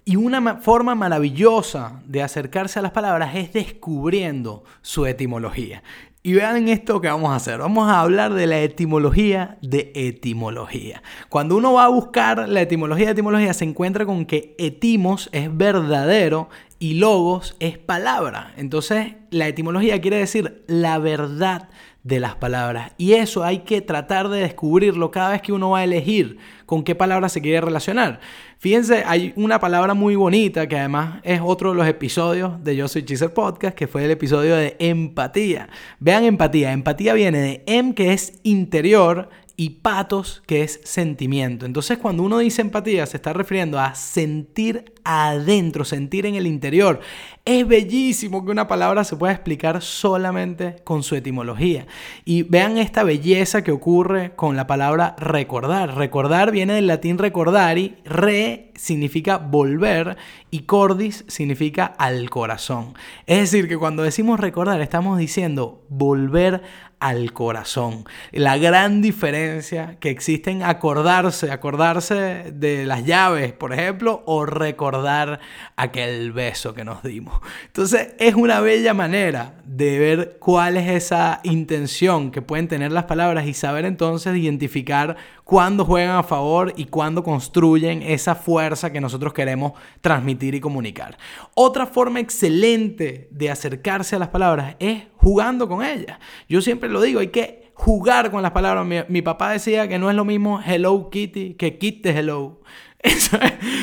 Y 0.04 0.16
una 0.16 0.56
forma 0.56 0.94
maravillosa 0.94 2.02
de 2.04 2.22
acercarse 2.22 2.78
a 2.78 2.82
las 2.82 2.92
palabras 2.92 3.34
es 3.34 3.54
descubriendo 3.54 4.64
su 4.82 5.06
etimología. 5.06 5.82
Y 6.22 6.34
vean 6.34 6.68
esto 6.68 7.00
que 7.00 7.08
vamos 7.08 7.30
a 7.30 7.36
hacer. 7.36 7.58
Vamos 7.58 7.88
a 7.88 8.00
hablar 8.00 8.34
de 8.34 8.46
la 8.46 8.60
etimología 8.60 9.56
de 9.62 9.92
etimología. 9.94 11.02
Cuando 11.30 11.56
uno 11.56 11.72
va 11.72 11.84
a 11.84 11.88
buscar 11.88 12.46
la 12.46 12.60
etimología 12.60 13.06
de 13.06 13.12
etimología, 13.12 13.54
se 13.54 13.64
encuentra 13.64 14.04
con 14.04 14.26
que 14.26 14.54
etimos 14.58 15.30
es 15.32 15.48
verdadero 15.56 16.50
y 16.78 16.94
logos 16.94 17.56
es 17.60 17.78
palabra. 17.78 18.52
Entonces, 18.58 19.14
la 19.30 19.48
etimología 19.48 20.02
quiere 20.02 20.18
decir 20.18 20.62
la 20.66 20.98
verdad 20.98 21.70
de 22.04 22.20
las 22.20 22.36
palabras. 22.36 22.92
Y 22.98 23.14
eso 23.14 23.42
hay 23.44 23.60
que 23.60 23.80
tratar 23.80 24.28
de 24.28 24.40
descubrirlo 24.40 25.10
cada 25.10 25.30
vez 25.30 25.42
que 25.42 25.52
uno 25.52 25.70
va 25.70 25.80
a 25.80 25.84
elegir 25.84 26.36
con 26.66 26.84
qué 26.84 26.94
palabra 26.94 27.30
se 27.30 27.40
quiere 27.40 27.62
relacionar. 27.62 28.20
Fíjense, 28.58 29.02
hay 29.06 29.32
una 29.36 29.58
palabra 29.58 29.94
muy 29.94 30.14
bonita 30.14 30.68
que 30.68 30.78
además 30.78 31.20
es 31.22 31.40
otro 31.42 31.70
de 31.70 31.76
los 31.76 31.88
episodios 31.88 32.62
de 32.62 32.76
Yo 32.76 32.88
Soy 32.88 33.04
Chiser 33.04 33.32
Podcast, 33.32 33.74
que 33.74 33.88
fue 33.88 34.04
el 34.04 34.10
episodio 34.10 34.54
de 34.54 34.76
empatía. 34.78 35.70
Vean 35.98 36.24
empatía. 36.24 36.72
Empatía 36.72 37.14
viene 37.14 37.40
de 37.40 37.64
em, 37.66 37.94
que 37.94 38.12
es 38.12 38.38
interior, 38.42 39.30
y 39.56 39.70
patos, 39.70 40.42
que 40.46 40.62
es 40.62 40.80
sentimiento. 40.84 41.66
Entonces, 41.66 41.98
cuando 41.98 42.22
uno 42.22 42.38
dice 42.38 42.62
empatía, 42.62 43.06
se 43.06 43.16
está 43.16 43.32
refiriendo 43.32 43.78
a 43.78 43.94
sentir 43.94 44.92
adentro, 45.04 45.84
sentir 45.84 46.26
en 46.26 46.34
el 46.34 46.46
interior. 46.46 47.00
Es 47.44 47.66
bellísimo 47.68 48.44
que 48.44 48.50
una 48.50 48.66
palabra 48.66 49.04
se 49.04 49.16
pueda 49.16 49.32
explicar 49.32 49.82
solamente 49.82 50.76
con 50.82 51.02
su 51.02 51.14
etimología. 51.14 51.86
Y 52.24 52.42
vean 52.42 52.78
esta 52.78 53.04
belleza 53.04 53.62
que 53.62 53.70
ocurre 53.70 54.34
con 54.34 54.56
la 54.56 54.66
palabra 54.66 55.14
recordar. 55.18 55.94
Recordar 55.94 56.50
viene 56.50 56.74
del 56.74 56.86
latín 56.86 57.18
recordari, 57.18 57.96
re 58.04 58.72
significa 58.74 59.38
volver 59.38 60.16
y 60.50 60.60
cordis 60.60 61.24
significa 61.28 61.84
al 61.86 62.28
corazón. 62.30 62.94
Es 63.26 63.38
decir, 63.38 63.68
que 63.68 63.78
cuando 63.78 64.02
decimos 64.02 64.40
recordar 64.40 64.80
estamos 64.80 65.18
diciendo 65.18 65.84
volver 65.88 66.62
al 67.04 67.34
corazón. 67.34 68.06
La 68.32 68.56
gran 68.56 69.02
diferencia 69.02 69.98
que 70.00 70.08
existe 70.08 70.50
en 70.50 70.62
acordarse, 70.62 71.50
acordarse 71.50 72.50
de 72.50 72.86
las 72.86 73.04
llaves, 73.04 73.52
por 73.52 73.74
ejemplo, 73.74 74.22
o 74.24 74.46
recordar 74.46 75.38
aquel 75.76 76.32
beso 76.32 76.72
que 76.72 76.82
nos 76.82 77.02
dimos. 77.02 77.42
Entonces 77.66 78.14
es 78.18 78.34
una 78.34 78.60
bella 78.60 78.94
manera 78.94 79.52
de 79.66 79.98
ver 79.98 80.36
cuál 80.40 80.78
es 80.78 80.88
esa 80.88 81.40
intención 81.42 82.30
que 82.30 82.40
pueden 82.40 82.68
tener 82.68 82.90
las 82.90 83.04
palabras 83.04 83.46
y 83.46 83.52
saber 83.52 83.84
entonces 83.84 84.34
identificar 84.34 85.16
cuándo 85.44 85.84
juegan 85.84 86.16
a 86.16 86.22
favor 86.22 86.72
y 86.76 86.86
cuándo 86.86 87.22
construyen 87.22 88.02
esa 88.02 88.34
fuerza 88.34 88.90
que 88.90 89.00
nosotros 89.00 89.32
queremos 89.32 89.72
transmitir 90.00 90.54
y 90.54 90.60
comunicar. 90.60 91.16
Otra 91.54 91.86
forma 91.86 92.20
excelente 92.20 93.28
de 93.30 93.50
acercarse 93.50 94.16
a 94.16 94.18
las 94.18 94.28
palabras 94.28 94.76
es 94.78 95.04
jugando 95.16 95.68
con 95.68 95.84
ellas. 95.84 96.18
Yo 96.48 96.60
siempre 96.60 96.88
lo 96.88 97.00
digo, 97.00 97.20
hay 97.20 97.28
que 97.28 97.72
jugar 97.74 98.30
con 98.30 98.42
las 98.42 98.52
palabras. 98.52 98.86
Mi, 99.08 99.22
papá 99.22 99.52
decía 99.52 99.88
que 99.88 99.98
no 99.98 100.10
es 100.10 100.16
lo 100.16 100.24
mismo 100.24 100.60
Hello 100.64 101.10
Kitty 101.10 101.54
que 101.54 101.78
Kitty 101.78 102.08
Hello. 102.08 102.60
Eso 103.04 103.36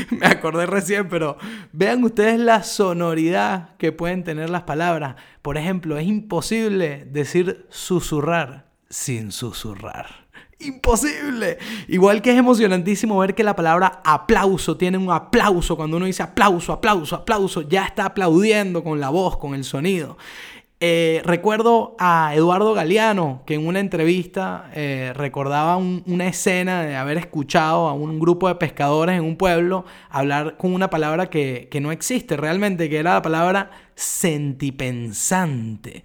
me 0.10 0.26
acordé 0.26 0.66
recién, 0.66 1.08
pero 1.08 1.38
vean 1.72 2.04
ustedes 2.04 2.40
la 2.40 2.64
sonoridad 2.64 3.76
que 3.78 3.92
pueden 3.92 4.24
tener 4.24 4.50
las 4.50 4.64
palabras. 4.64 5.16
Por 5.44 5.60
ejemplo, 5.60 6.00
es 6.00 6.08
imposible 6.08 7.06
decir 7.06 7.68
susurrar 7.70 8.72
sin 8.90 9.32
susurrar. 9.32 10.21
Imposible. 10.64 11.58
Igual 11.88 12.22
que 12.22 12.32
es 12.32 12.38
emocionantísimo 12.38 13.18
ver 13.18 13.34
que 13.34 13.44
la 13.44 13.56
palabra 13.56 14.02
aplauso 14.04 14.78
tiene 14.78 14.98
un 14.98 15.12
aplauso. 15.12 15.76
Cuando 15.76 15.98
uno 15.98 16.06
dice 16.06 16.24
aplauso, 16.24 16.74
aplauso, 16.74 17.16
aplauso, 17.16 17.62
ya 17.64 17.86
está 17.86 18.06
aplaudiendo 18.06 18.84
con 18.84 19.00
la 19.00 19.10
voz, 19.10 19.38
con 19.38 19.56
el 19.56 19.64
sonido. 19.64 20.18
Eh, 20.84 21.22
recuerdo 21.24 21.96
a 22.00 22.34
Eduardo 22.34 22.74
Galeano, 22.74 23.44
que 23.46 23.54
en 23.54 23.68
una 23.68 23.80
entrevista 23.80 24.72
eh, 24.74 25.14
recordaba 25.16 25.78
una 25.78 26.28
escena 26.28 26.82
de 26.82 26.96
haber 26.96 27.20
escuchado 27.20 27.88
a 27.88 27.94
un 27.94 28.20
grupo 28.20 28.48
de 28.48 28.56
pescadores 28.56 29.16
en 29.16 29.24
un 29.24 29.36
pueblo 29.36 29.86
hablar 30.10 30.58
con 30.58 30.74
una 30.74 30.90
palabra 30.90 31.30
que, 31.30 31.68
que 31.70 31.82
no 31.82 31.92
existe 31.92 32.36
realmente, 32.36 32.90
que 32.90 32.98
era 32.98 33.14
la 33.14 33.22
palabra 33.22 33.70
sentipensante. 33.94 36.04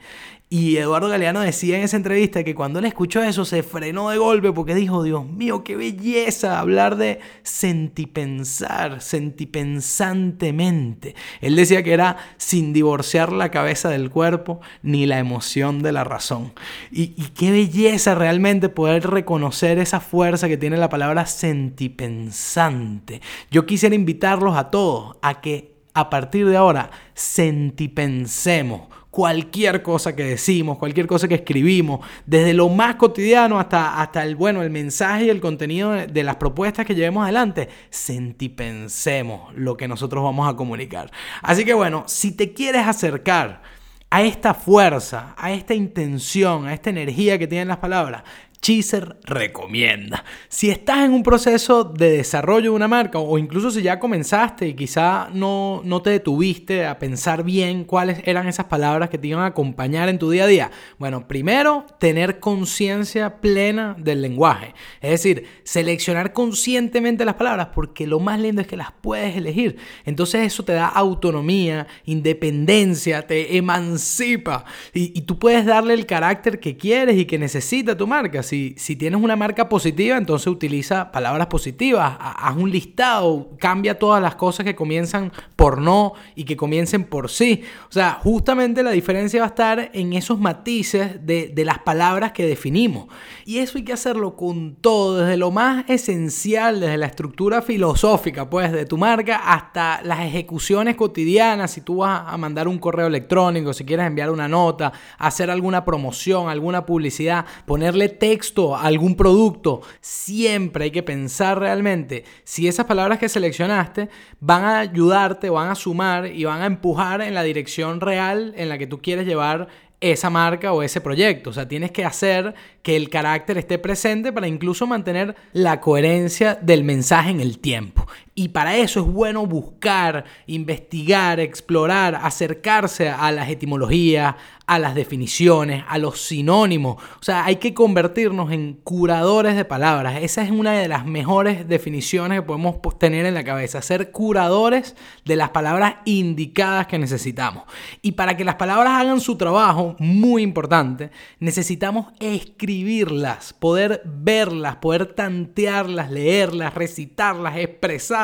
Y 0.49 0.77
Eduardo 0.77 1.09
Galeano 1.09 1.41
decía 1.41 1.77
en 1.77 1.83
esa 1.83 1.97
entrevista 1.97 2.45
que 2.45 2.55
cuando 2.55 2.79
él 2.79 2.85
escuchó 2.85 3.21
eso 3.21 3.45
se 3.45 3.65
frenó 3.65 4.11
de 4.11 4.19
golpe 4.19 4.53
porque 4.53 4.77
dijo, 4.77 5.03
Dios 5.03 5.27
mío, 5.27 5.65
qué 5.65 5.75
belleza 5.75 6.61
hablar 6.61 6.97
de 6.97 7.19
sentipensar, 7.43 9.01
sentipensantemente. 9.01 11.17
Él 11.41 11.57
decía 11.57 11.83
que 11.83 11.93
era 11.93 12.19
sin 12.37 12.73
divorciar 12.73 13.33
la 13.33 13.51
cabeza 13.51 13.89
del 13.89 14.09
cuerpo 14.09 14.61
ni 14.83 15.05
la 15.05 15.19
emoción 15.19 15.83
de 15.83 15.91
la 15.91 16.05
razón. 16.05 16.53
Y, 16.93 17.13
y 17.17 17.33
qué 17.35 17.51
belleza 17.51 18.15
realmente 18.15 18.69
poder 18.69 19.11
reconocer 19.11 19.81
esa 19.81 19.99
fuerza 19.99 20.47
que 20.47 20.57
tiene 20.57 20.77
la 20.77 20.89
palabra 20.89 21.27
sentipensante. 21.27 23.21
Yo 23.51 23.67
quisiera 23.67 23.97
invitarlos 23.97 24.57
a 24.57 24.71
todos 24.71 25.17
a 25.23 25.41
que 25.41 25.75
a 25.93 26.09
partir 26.09 26.47
de 26.47 26.57
ahora 26.57 26.93
sentipensemos 27.15 28.83
cualquier 29.17 29.81
cosa 29.81 30.15
que 30.15 30.25
decimos, 30.25 30.77
cualquier 30.77 31.07
cosa 31.07 31.27
que 31.27 31.37
escribimos, 31.37 32.07
desde 32.27 32.53
lo 32.53 32.69
más 32.69 32.97
cotidiano 32.97 33.59
hasta, 33.59 33.99
hasta 34.03 34.23
el, 34.23 34.37
bueno, 34.37 34.63
el 34.63 34.69
mensaje 34.69 35.25
y 35.25 35.31
el 35.31 35.41
contenido 35.41 35.93
de, 35.93 36.23
las 36.23 36.37
propuestas 36.37 36.85
que 36.85 36.95
llevemos 36.95 37.25
adelante, 37.25 37.71
sentipensemos 37.89 39.55
lo 39.55 39.75
que 39.75 39.89
nosotros 39.89 40.23
vamos 40.23 40.47
a 40.47 40.55
comunicar. 40.55 41.11
Así 41.41 41.65
que 41.65 41.73
bueno, 41.73 42.05
si 42.07 42.33
te 42.33 42.53
quieres 42.53 42.87
acercar 42.87 43.63
a 44.11 44.21
esta 44.23 44.53
fuerza, 44.53 45.35
a 45.39 45.51
esta 45.51 45.73
intención, 45.73 46.67
a 46.67 46.75
esta 46.75 46.91
energía 46.91 47.39
que 47.39 47.47
tienen 47.47 47.69
las 47.69 47.79
palabras, 47.79 48.23
Cheezer 48.61 49.17
recomienda. 49.25 50.25
Si 50.49 50.71
estás 50.71 51.05
en 51.05 51.13
un 51.13 51.23
proceso 51.23 51.85
de 51.85 52.11
desarrollo 52.11 52.71
de 52.71 52.77
una 52.77 52.89
marca 52.89 53.19
o 53.19 53.39
incluso 53.39 53.71
si 53.71 53.83
ya 53.83 53.99
comenzaste 53.99 54.67
y 54.69 54.75
quizá 54.75 55.29
no, 55.33 55.83
no 55.85 56.03
te 56.03 56.11
detuviste 56.11 56.87
a 56.87 56.99
pensar 56.99 57.45
bien 57.45 57.85
cuáles 57.85 58.21
eran 58.25 58.49
esas 58.49 58.67
palabras 58.67 59.11
que 59.11 59.19
te 59.19 59.29
iban 59.29 59.43
a 59.43 59.47
acompañar 59.47 60.09
en 60.09 60.19
tu 60.19 60.31
día 60.31 60.45
a 60.45 60.47
día, 60.47 60.71
bueno, 60.99 61.29
primero 61.29 61.87
tener 61.99 62.41
conciencia 62.41 63.41
plena 63.41 63.95
del 63.99 64.23
lenguaje. 64.23 64.75
Es 65.01 65.11
decir, 65.11 65.47
seleccionar 65.65 66.33
conscientemente 66.33 67.25
las 67.25 67.35
palabras 67.35 67.69
porque 67.75 68.07
lo 68.07 68.21
más 68.21 68.41
lindo 68.41 68.63
es 68.63 68.67
que 68.67 68.77
las 68.77 68.93
puedes 69.01 69.37
elegir. 69.37 69.77
Entonces 70.05 70.47
eso 70.47 70.65
te 70.65 70.73
da 70.73 70.87
autonomía, 70.87 71.87
independencia, 72.05 73.27
te 73.27 73.57
emancipa 73.57 74.65
y, 74.93 75.17
y 75.17 75.23
tú 75.23 75.39
puedes 75.39 75.67
darle 75.67 75.95
el 75.95 76.07
carácter 76.07 76.59
que 76.59 76.77
quieres 76.77 77.17
y 77.17 77.27
que 77.27 77.39
necesita 77.39 77.97
tu 77.97 78.07
marca 78.07 78.43
si, 78.47 78.75
tienes 78.97 79.21
una 79.21 79.37
marca 79.37 79.69
positiva, 79.69 80.17
entonces 80.17 80.47
utiliza 80.47 81.13
palabras 81.13 81.49
positivas. 81.49 82.17
Haz 82.19 82.57
un 82.57 82.71
listado, 82.71 83.51
cambia 83.59 83.99
todas 83.99 84.23
las 84.23 84.37
cosas 84.37 84.65
que 84.65 84.75
comienzan 84.75 85.33
por 85.57 85.81
no 85.81 86.15
y 86.35 86.45
que 86.45 86.57
comiencen 86.57 87.05
por 87.05 87.31
sí. 87.31 87.63
O 87.89 87.93
sea, 87.93 88.19
justamente 88.23 88.83
la 88.83 88.91
diferencia 88.91 89.41
va 89.41 89.47
a 89.47 89.49
estar 89.49 89.91
en 89.93 90.13
esos 90.13 90.39
matices 90.39 91.27
de, 91.27 91.49
de 91.49 91.65
las 91.65 91.81
palabras 91.81 92.33
que 92.33 92.47
definimos. 92.47 93.09
Y 93.45 93.59
eso 93.59 93.79
hay 93.79 93.85
que 93.85 93.93
hacerlo 93.93 94.37
con 94.37 94.77
todo, 94.77 95.19
desde 95.19 95.37
lo 95.37 95.51
más 95.51 95.85
esencial, 95.89 96.81
desde 96.81 96.97
la 96.97 97.07
estructura 97.07 97.63
filosófica, 97.63 98.49
pues, 98.49 98.73
de 98.73 98.87
tu 98.87 98.97
marca, 98.99 99.37
hasta 99.53 100.01
las 100.03 100.21
ejecuciones 100.21 100.97
cotidianas. 100.97 101.73
Si 101.73 101.81
tú 101.81 101.99
vas 101.99 102.23
a 102.27 102.37
mandar 102.37 102.69
un 102.69 102.79
correo 102.79 103.07
electrónico, 103.07 103.73
si 103.73 103.85
quieres 103.85 104.07
enviar 104.07 104.31
una 104.31 104.49
nota, 104.49 104.93
hacer 105.19 105.51
alguna 105.51 105.85
promoción, 105.85 106.49
alguna 106.49 106.87
publicidad, 106.87 107.45
ponerle 107.65 108.09
texto 108.09 108.36
algún 108.77 109.17
producto, 109.17 109.83
siempre 110.01 110.85
hay 110.85 110.91
que 110.91 111.03
pensar 111.03 111.59
realmente 111.59 112.25
si 112.45 112.69
esas 112.69 112.87
palabras 112.87 113.19
que 113.19 113.29
seleccionaste 113.29 114.09
van 114.41 114.65
a 114.65 114.81
ayudarte, 114.81 115.51
van 115.51 115.71
a 115.71 115.75
sumar 115.75 116.27
y 116.27 116.45
van 116.45 116.63
a 116.63 116.67
empujar 116.67 117.21
en 117.21 117.35
la 117.35 117.43
dirección 117.43 118.01
real 118.01 118.53
en 118.57 118.69
la 118.69 118.79
que 118.79 118.87
tú 118.87 119.01
quieres 119.01 119.27
llevar 119.27 119.69
esa 120.01 120.31
marca 120.31 120.73
o 120.73 120.83
ese 120.83 121.01
proyecto. 121.01 121.51
O 121.51 121.53
sea, 121.53 121.69
tienes 121.69 121.91
que 121.91 122.05
hacer 122.05 122.55
que 122.83 122.97
el 122.97 123.09
carácter 123.09 123.59
esté 123.59 123.79
presente 123.79 124.33
para 124.33 124.49
incluso 124.49 124.87
mantener 124.87 125.35
la 125.53 125.81
coherencia 125.81 126.55
del 126.61 126.85
mensaje 126.85 127.31
en 127.31 127.41
el 127.41 127.59
tiempo. 127.59 128.07
Y 128.39 128.49
para 128.49 128.77
eso 128.77 129.01
es 129.01 129.07
bueno 129.07 129.47
buscar, 129.47 130.27
investigar, 130.47 131.41
explorar, 131.41 132.15
acercarse 132.17 133.09
a 133.09 133.33
las 133.33 133.49
etimologías, 133.49 134.35
a 134.67 134.79
las 134.79 134.95
definiciones, 134.95 135.85
a 135.89 135.97
los 135.97 136.21
sinónimos. 136.21 137.03
O 137.19 137.23
sea, 137.23 137.47
hay 137.47 137.57
que 137.57 137.73
convertirnos 137.73 138.53
en 138.53 138.75
curadores 138.85 139.57
de 139.57 139.65
palabras. 139.65 140.19
Esa 140.21 140.43
es 140.43 140.51
una 140.51 140.73
de 140.73 140.89
las 140.89 141.07
mejores 141.07 141.69
definiciones 141.69 142.41
que 142.41 142.47
podemos 142.47 142.77
tener 142.99 143.25
en 143.27 143.35
la 143.35 143.45
cabeza. 143.45 143.81
Ser 143.81 144.11
curadores 144.11 144.97
de 145.25 145.37
las 145.37 145.51
palabras 145.51 145.97
indicadas 146.05 146.89
que 146.89 146.99
necesitamos. 146.99 147.63
Y 148.03 148.13
para 148.13 148.37
que 148.37 148.45
las 148.45 148.57
palabras 148.57 149.01
hagan 149.01 149.21
su 149.21 149.37
trabajo, 149.37 149.97
muy 149.99 150.43
importante, 150.43 151.11
necesitamos 151.39 152.13
escribirlas, 152.21 153.53
poder 153.55 154.03
verlas, 154.05 154.77
poder 154.77 155.07
tantearlas, 155.15 156.11
leerlas, 156.11 156.75
recitarlas, 156.75 157.57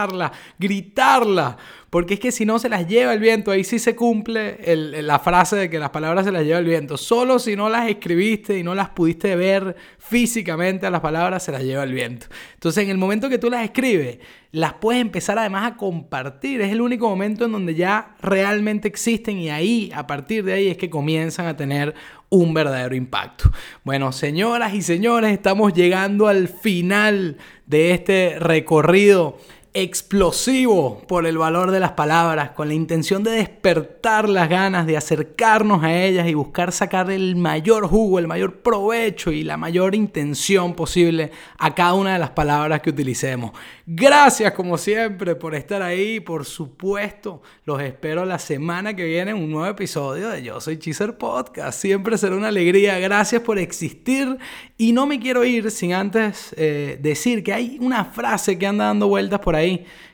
expresar 0.04 0.32
gritarla, 0.58 1.56
porque 1.90 2.14
es 2.14 2.20
que 2.20 2.32
si 2.32 2.46
no 2.46 2.58
se 2.58 2.68
las 2.68 2.88
lleva 2.88 3.12
el 3.12 3.20
viento, 3.20 3.50
ahí 3.50 3.64
sí 3.64 3.78
se 3.78 3.94
cumple 3.94 4.58
la 5.02 5.18
frase 5.18 5.56
de 5.56 5.70
que 5.70 5.78
las 5.78 5.90
palabras 5.90 6.24
se 6.24 6.32
las 6.32 6.44
lleva 6.44 6.58
el 6.58 6.64
viento. 6.64 6.96
Solo 6.96 7.38
si 7.38 7.54
no 7.54 7.68
las 7.68 7.88
escribiste 7.88 8.58
y 8.58 8.62
no 8.62 8.74
las 8.74 8.90
pudiste 8.90 9.36
ver 9.36 9.76
físicamente 9.98 10.86
a 10.86 10.90
las 10.90 11.00
palabras, 11.00 11.42
se 11.42 11.52
las 11.52 11.62
lleva 11.62 11.82
el 11.82 11.92
viento. 11.92 12.26
Entonces, 12.54 12.84
en 12.84 12.90
el 12.90 12.98
momento 12.98 13.28
que 13.28 13.38
tú 13.38 13.50
las 13.50 13.64
escribes, 13.64 14.18
las 14.52 14.74
puedes 14.74 15.00
empezar 15.02 15.38
además 15.38 15.72
a 15.72 15.76
compartir. 15.76 16.60
Es 16.60 16.72
el 16.72 16.80
único 16.80 17.08
momento 17.08 17.44
en 17.44 17.52
donde 17.52 17.74
ya 17.74 18.16
realmente 18.20 18.88
existen 18.88 19.38
y 19.38 19.50
ahí, 19.50 19.90
a 19.94 20.06
partir 20.06 20.44
de 20.44 20.54
ahí, 20.54 20.68
es 20.68 20.76
que 20.78 20.88
comienzan 20.90 21.46
a 21.46 21.56
tener 21.56 21.94
un 22.30 22.54
verdadero 22.54 22.94
impacto. 22.94 23.50
Bueno, 23.84 24.12
señoras 24.12 24.72
y 24.72 24.80
señores, 24.80 25.32
estamos 25.32 25.74
llegando 25.74 26.28
al 26.28 26.48
final 26.48 27.36
de 27.66 27.92
este 27.92 28.36
recorrido 28.38 29.38
explosivo 29.74 31.00
por 31.08 31.26
el 31.26 31.38
valor 31.38 31.70
de 31.70 31.80
las 31.80 31.92
palabras, 31.92 32.50
con 32.50 32.68
la 32.68 32.74
intención 32.74 33.22
de 33.22 33.30
despertar 33.30 34.28
las 34.28 34.50
ganas 34.50 34.86
de 34.86 34.98
acercarnos 34.98 35.82
a 35.82 35.96
ellas 35.96 36.28
y 36.28 36.34
buscar 36.34 36.72
sacar 36.72 37.10
el 37.10 37.36
mayor 37.36 37.86
jugo, 37.86 38.18
el 38.18 38.26
mayor 38.26 38.60
provecho 38.60 39.32
y 39.32 39.44
la 39.44 39.56
mayor 39.56 39.94
intención 39.94 40.74
posible 40.74 41.30
a 41.58 41.74
cada 41.74 41.94
una 41.94 42.12
de 42.12 42.18
las 42.18 42.30
palabras 42.30 42.82
que 42.82 42.90
utilicemos. 42.90 43.52
Gracias 43.86 44.52
como 44.52 44.76
siempre 44.76 45.36
por 45.36 45.54
estar 45.54 45.80
ahí, 45.80 46.20
por 46.20 46.44
supuesto, 46.44 47.40
los 47.64 47.80
espero 47.80 48.26
la 48.26 48.38
semana 48.38 48.94
que 48.94 49.04
viene 49.04 49.30
en 49.30 49.38
un 49.38 49.50
nuevo 49.50 49.68
episodio 49.68 50.28
de 50.28 50.42
Yo 50.42 50.60
Soy 50.60 50.78
Cheezer 50.78 51.16
Podcast. 51.16 51.80
Siempre 51.80 52.18
será 52.18 52.36
una 52.36 52.48
alegría, 52.48 52.98
gracias 52.98 53.40
por 53.40 53.58
existir 53.58 54.36
y 54.76 54.92
no 54.92 55.06
me 55.06 55.18
quiero 55.18 55.44
ir 55.44 55.70
sin 55.70 55.94
antes 55.94 56.54
eh, 56.58 56.98
decir 57.00 57.42
que 57.42 57.54
hay 57.54 57.78
una 57.80 58.04
frase 58.04 58.58
que 58.58 58.66
anda 58.66 58.84
dando 58.86 59.08
vueltas 59.08 59.40
por 59.40 59.56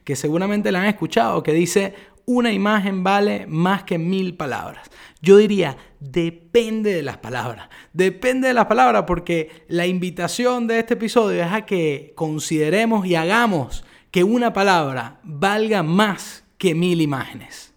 que 0.05 0.17
seguramente 0.17 0.73
la 0.73 0.83
han 0.83 0.87
escuchado, 0.87 1.43
que 1.43 1.53
dice, 1.53 1.95
una 2.29 2.53
imagen 2.53 3.03
vale 3.03 3.47
más 3.47 3.85
que 3.85 3.99
mil 3.99 4.35
palabras. 4.35 4.91
Yo 5.23 5.39
diría, 5.39 5.77
depende 5.99 6.93
de 6.93 7.03
las 7.03 7.17
palabras. 7.17 7.69
Depende 7.93 8.49
de 8.49 8.55
las 8.55 8.67
palabras 8.67 9.05
porque 9.07 9.65
la 9.69 9.87
invitación 9.87 10.67
de 10.67 10.79
este 10.79 10.95
episodio 10.95 11.43
es 11.43 11.53
a 11.53 11.65
que 11.65 12.13
consideremos 12.15 13.07
y 13.07 13.15
hagamos 13.15 13.85
que 14.11 14.25
una 14.25 14.53
palabra 14.53 15.21
valga 15.23 15.83
más 15.83 16.45
que 16.59 16.75
mil 16.75 17.01
imágenes. 17.01 17.68